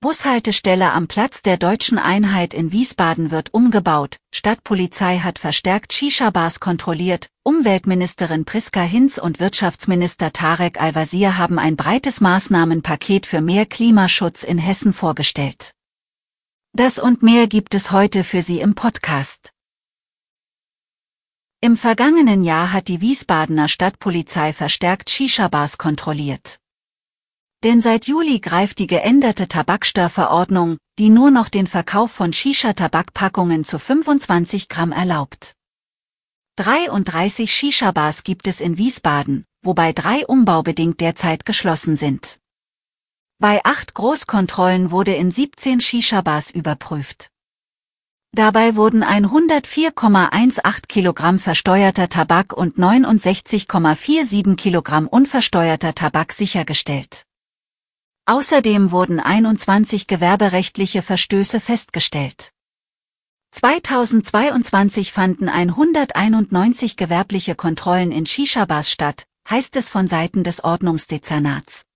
[0.00, 7.26] Bushaltestelle am Platz der deutschen Einheit in Wiesbaden wird umgebaut, Stadtpolizei hat verstärkt Shisha-Bars kontrolliert,
[7.42, 14.58] Umweltministerin Priska Hinz und Wirtschaftsminister Tarek Al-Wazir haben ein breites Maßnahmenpaket für mehr Klimaschutz in
[14.58, 15.72] Hessen vorgestellt.
[16.72, 19.50] Das und mehr gibt es heute für Sie im Podcast.
[21.60, 26.60] Im vergangenen Jahr hat die Wiesbadener Stadtpolizei verstärkt Shisha-Bars kontrolliert.
[27.64, 33.78] Denn seit Juli greift die geänderte Tabakstörverordnung, die nur noch den Verkauf von Shisha-Tabakpackungen zu
[33.78, 35.54] 25 Gramm erlaubt.
[36.56, 42.38] 33 Shisha-Bars gibt es in Wiesbaden, wobei drei umbaubedingt derzeit geschlossen sind.
[43.40, 47.28] Bei acht Großkontrollen wurde in 17 Shisha-Bars überprüft.
[48.32, 57.27] Dabei wurden 104,18 Kilogramm versteuerter Tabak und 69,47 Kilogramm unversteuerter Tabak sichergestellt.
[58.28, 62.50] Außerdem wurden 21 gewerberechtliche Verstöße festgestellt.
[63.52, 71.86] 2022 fanden 191 gewerbliche Kontrollen in Shisha-Bars statt, heißt es von Seiten des Ordnungsdezernats.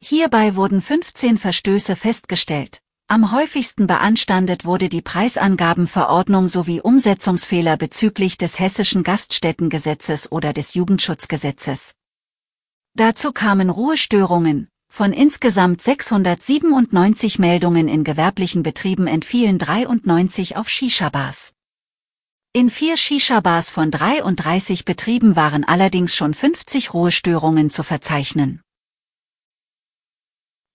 [0.00, 2.78] Hierbei wurden 15 Verstöße festgestellt.
[3.08, 11.94] Am häufigsten beanstandet wurde die Preisangabenverordnung sowie Umsetzungsfehler bezüglich des hessischen Gaststättengesetzes oder des Jugendschutzgesetzes.
[12.94, 21.54] Dazu kamen Ruhestörungen, von insgesamt 697 Meldungen in gewerblichen Betrieben entfielen 93 auf Shisha-Bars.
[22.52, 28.60] In vier Shisha-Bars von 33 Betrieben waren allerdings schon 50 Ruhestörungen zu verzeichnen.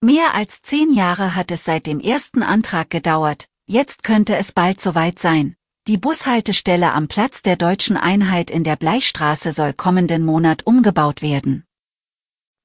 [0.01, 4.81] Mehr als zehn Jahre hat es seit dem ersten Antrag gedauert, jetzt könnte es bald
[4.81, 5.55] soweit sein.
[5.87, 11.66] Die Bushaltestelle am Platz der deutschen Einheit in der Bleichstraße soll kommenden Monat umgebaut werden.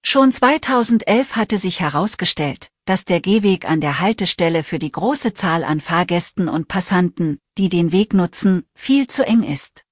[0.04, 5.64] Schon 2011 hatte sich herausgestellt, dass der Gehweg an der Haltestelle für die große Zahl
[5.64, 9.84] an Fahrgästen und Passanten, die den Weg nutzen, viel zu eng ist.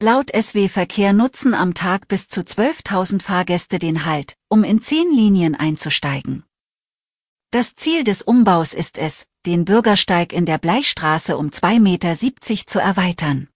[0.00, 5.10] Laut SW Verkehr nutzen am Tag bis zu 12.000 Fahrgäste den Halt, um in zehn
[5.10, 6.44] Linien einzusteigen.
[7.50, 12.78] Das Ziel des Umbaus ist es, den Bürgersteig in der Bleichstraße um 2,70 Meter zu
[12.78, 13.48] erweitern.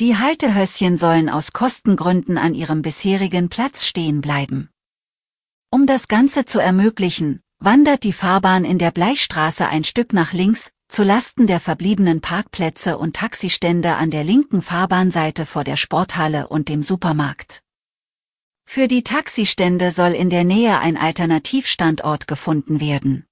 [0.00, 4.70] Die Haltehösschen sollen aus Kostengründen an ihrem bisherigen Platz stehen bleiben.
[5.70, 10.70] Um das Ganze zu ermöglichen, wandert die Fahrbahn in der Bleichstraße ein Stück nach links,
[10.88, 16.70] zu Lasten der verbliebenen Parkplätze und Taxistände an der linken Fahrbahnseite vor der Sporthalle und
[16.70, 17.60] dem Supermarkt.
[18.64, 23.26] Für die Taxistände soll in der Nähe ein Alternativstandort gefunden werden.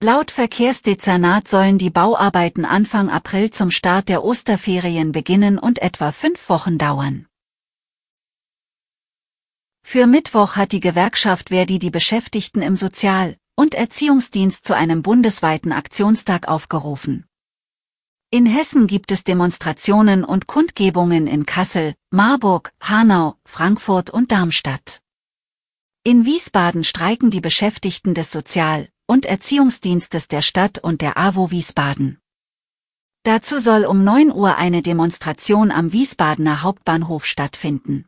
[0.00, 6.48] Laut Verkehrsdezernat sollen die Bauarbeiten Anfang April zum Start der Osterferien beginnen und etwa fünf
[6.48, 7.26] Wochen dauern.
[9.82, 15.72] Für Mittwoch hat die Gewerkschaft Verdi die Beschäftigten im Sozial- und Erziehungsdienst zu einem bundesweiten
[15.72, 17.26] Aktionstag aufgerufen.
[18.30, 25.00] In Hessen gibt es Demonstrationen und Kundgebungen in Kassel, Marburg, Hanau, Frankfurt und Darmstadt.
[26.04, 32.18] In Wiesbaden streiken die Beschäftigten des Sozial- und Erziehungsdienstes der Stadt und der AWO Wiesbaden.
[33.24, 38.06] Dazu soll um 9 Uhr eine Demonstration am Wiesbadener Hauptbahnhof stattfinden.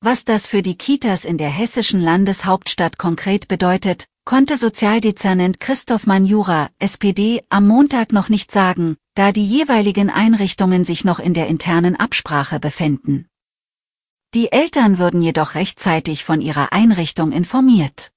[0.00, 6.70] Was das für die Kitas in der hessischen Landeshauptstadt konkret bedeutet, konnte Sozialdezernent Christoph Manjura,
[6.78, 11.96] SPD, am Montag noch nicht sagen, da die jeweiligen Einrichtungen sich noch in der internen
[11.96, 13.28] Absprache befänden.
[14.34, 18.11] Die Eltern würden jedoch rechtzeitig von ihrer Einrichtung informiert.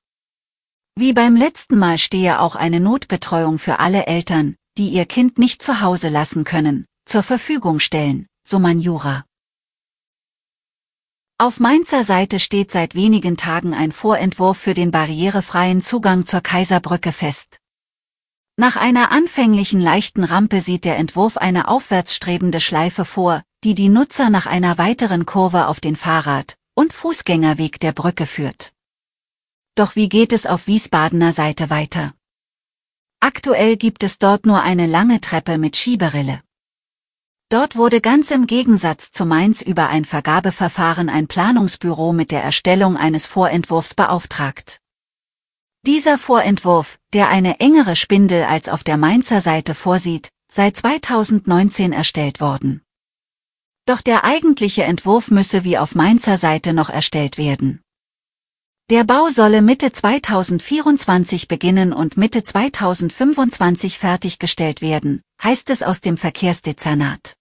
[0.97, 5.61] Wie beim letzten Mal stehe auch eine Notbetreuung für alle Eltern, die ihr Kind nicht
[5.61, 9.25] zu Hause lassen können, zur Verfügung stellen, so Manjura.
[11.37, 17.11] Auf Mainzer Seite steht seit wenigen Tagen ein Vorentwurf für den barrierefreien Zugang zur Kaiserbrücke
[17.11, 17.59] fest.
[18.55, 24.29] Nach einer anfänglichen leichten Rampe sieht der Entwurf eine aufwärtsstrebende Schleife vor, die die Nutzer
[24.29, 28.72] nach einer weiteren Kurve auf den Fahrrad- und Fußgängerweg der Brücke führt.
[29.75, 32.13] Doch wie geht es auf Wiesbadener Seite weiter?
[33.19, 36.41] Aktuell gibt es dort nur eine lange Treppe mit Schieberille.
[37.49, 42.95] Dort wurde ganz im Gegensatz zu Mainz über ein Vergabeverfahren ein Planungsbüro mit der Erstellung
[42.95, 44.79] eines Vorentwurfs beauftragt.
[45.85, 52.39] Dieser Vorentwurf, der eine engere Spindel als auf der Mainzer Seite vorsieht, sei 2019 erstellt
[52.39, 52.81] worden.
[53.85, 57.84] Doch der eigentliche Entwurf müsse wie auf Mainzer Seite noch erstellt werden.
[58.91, 66.17] Der Bau solle Mitte 2024 beginnen und Mitte 2025 fertiggestellt werden, heißt es aus dem
[66.17, 67.34] Verkehrsdezernat.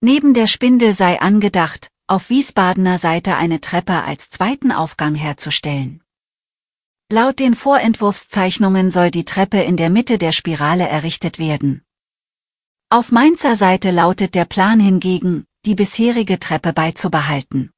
[0.00, 6.02] Neben der Spindel sei angedacht, auf Wiesbadener Seite eine Treppe als zweiten Aufgang herzustellen.
[7.12, 11.84] Laut den Vorentwurfszeichnungen soll die Treppe in der Mitte der Spirale errichtet werden.
[12.88, 17.70] Auf Mainzer Seite lautet der Plan hingegen, die bisherige Treppe beizubehalten.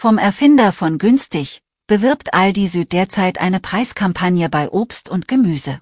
[0.00, 5.80] Vom Erfinder von günstig bewirbt Aldi Süd derzeit eine Preiskampagne bei Obst und Gemüse.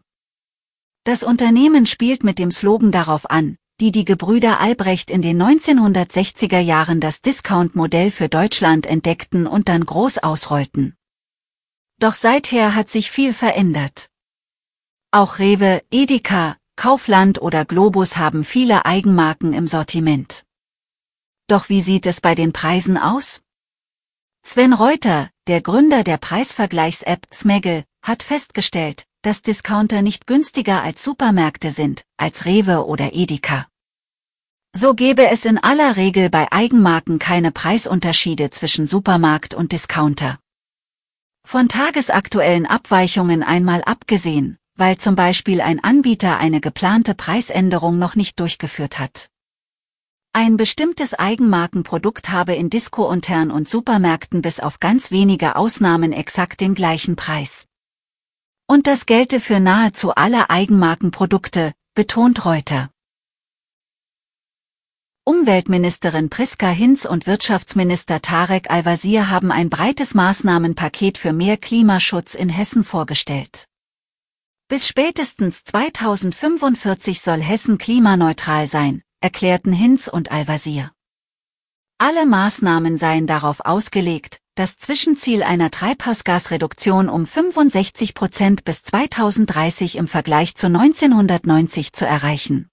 [1.05, 6.59] Das Unternehmen spielt mit dem Slogan darauf an, die die Gebrüder Albrecht in den 1960er
[6.59, 10.97] Jahren das Discount-Modell für Deutschland entdeckten und dann groß ausrollten.
[11.99, 14.09] Doch seither hat sich viel verändert.
[15.11, 20.47] Auch Rewe, Edeka, Kaufland oder Globus haben viele Eigenmarken im Sortiment.
[21.49, 23.43] Doch wie sieht es bei den Preisen aus?
[24.49, 31.73] Sven Reuter, der Gründer der Preisvergleichs-App Smeggle, hat festgestellt, dass Discounter nicht günstiger als Supermärkte
[31.73, 33.67] sind, als Rewe oder Edeka.
[34.73, 40.39] So gäbe es in aller Regel bei Eigenmarken keine Preisunterschiede zwischen Supermarkt und Discounter.
[41.45, 48.39] Von tagesaktuellen Abweichungen einmal abgesehen, weil zum Beispiel ein Anbieter eine geplante Preisänderung noch nicht
[48.39, 49.29] durchgeführt hat.
[50.39, 56.75] Ein bestimmtes Eigenmarkenprodukt habe in Disco-Untern und Supermärkten bis auf ganz wenige Ausnahmen exakt den
[56.75, 57.65] gleichen Preis.
[58.67, 62.91] Und das gelte für nahezu alle Eigenmarkenprodukte, betont Reuter.
[65.25, 72.51] Umweltministerin Priska Hinz und Wirtschaftsminister Tarek Al-Wazir haben ein breites Maßnahmenpaket für mehr Klimaschutz in
[72.51, 73.65] Hessen vorgestellt.
[74.69, 80.93] Bis spätestens 2045 soll Hessen klimaneutral sein, erklärten Hinz und Al-Wazir.
[81.99, 90.07] Alle Maßnahmen seien darauf ausgelegt, das Zwischenziel einer Treibhausgasreduktion um 65 Prozent bis 2030 im
[90.07, 92.69] Vergleich zu 1990 zu erreichen.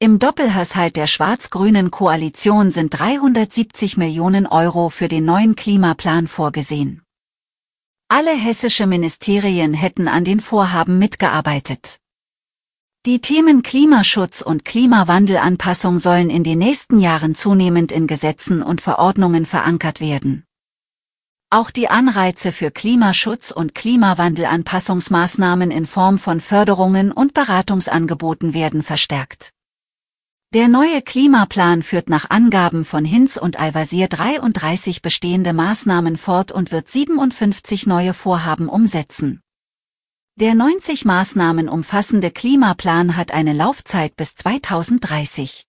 [0.00, 7.04] Im Doppelhaushalt der schwarz-grünen Koalition sind 370 Millionen Euro für den neuen Klimaplan vorgesehen.
[8.08, 12.00] Alle hessische Ministerien hätten an den Vorhaben mitgearbeitet.
[13.06, 19.44] Die Themen Klimaschutz und Klimawandelanpassung sollen in den nächsten Jahren zunehmend in Gesetzen und Verordnungen
[19.44, 20.46] verankert werden.
[21.50, 29.50] Auch die Anreize für Klimaschutz und Klimawandelanpassungsmaßnahmen in Form von Förderungen und Beratungsangeboten werden verstärkt.
[30.54, 36.72] Der neue Klimaplan führt nach Angaben von Hinz und Al-Wazir 33 bestehende Maßnahmen fort und
[36.72, 39.43] wird 57 neue Vorhaben umsetzen.
[40.40, 45.62] Der 90 Maßnahmen umfassende Klimaplan hat eine Laufzeit bis 2030.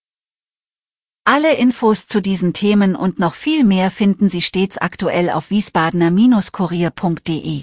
[1.24, 7.62] Alle Infos zu diesen Themen und noch viel mehr finden Sie stets aktuell auf wiesbadener-kurier.de.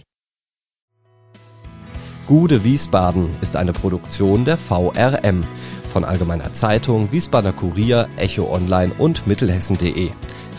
[2.25, 5.43] Gude Wiesbaden ist eine Produktion der VRM
[5.85, 10.09] von Allgemeiner Zeitung, Wiesbadener Kurier, Echo Online und Mittelhessen.de.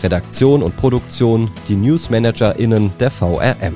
[0.03, 3.75] Redaktion und Produktion die NewsmanagerInnen der VRM.